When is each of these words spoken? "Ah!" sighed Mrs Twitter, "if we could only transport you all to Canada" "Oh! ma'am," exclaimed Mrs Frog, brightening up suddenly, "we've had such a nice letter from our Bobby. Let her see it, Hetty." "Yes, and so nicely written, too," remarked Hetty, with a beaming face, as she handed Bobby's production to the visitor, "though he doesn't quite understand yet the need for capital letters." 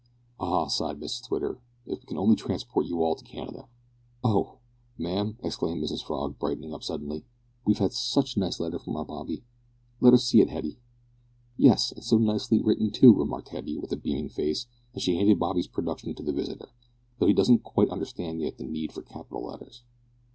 "Ah!" 0.39 0.65
sighed 0.65 0.99
Mrs 0.99 1.27
Twitter, 1.27 1.59
"if 1.85 1.99
we 1.99 2.05
could 2.07 2.17
only 2.17 2.35
transport 2.35 2.87
you 2.87 3.03
all 3.03 3.13
to 3.13 3.23
Canada" 3.23 3.67
"Oh! 4.33 4.57
ma'am," 4.97 5.37
exclaimed 5.43 5.83
Mrs 5.83 6.03
Frog, 6.03 6.39
brightening 6.39 6.73
up 6.73 6.81
suddenly, 6.81 7.23
"we've 7.65 7.77
had 7.77 7.93
such 7.93 8.35
a 8.35 8.39
nice 8.39 8.59
letter 8.59 8.79
from 8.79 8.95
our 8.95 9.05
Bobby. 9.05 9.43
Let 9.99 10.13
her 10.13 10.17
see 10.17 10.41
it, 10.41 10.49
Hetty." 10.49 10.79
"Yes, 11.55 11.91
and 11.91 12.03
so 12.03 12.17
nicely 12.17 12.59
written, 12.63 12.89
too," 12.89 13.13
remarked 13.13 13.49
Hetty, 13.49 13.77
with 13.77 13.91
a 13.91 13.95
beaming 13.95 14.29
face, 14.29 14.65
as 14.95 15.03
she 15.03 15.17
handed 15.17 15.37
Bobby's 15.37 15.67
production 15.67 16.15
to 16.15 16.23
the 16.23 16.33
visitor, 16.33 16.69
"though 17.19 17.27
he 17.27 17.33
doesn't 17.33 17.61
quite 17.61 17.89
understand 17.89 18.41
yet 18.41 18.57
the 18.57 18.63
need 18.63 18.91
for 18.93 19.03
capital 19.03 19.45
letters." 19.45 19.83